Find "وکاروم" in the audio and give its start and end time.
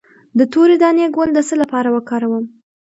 1.95-2.45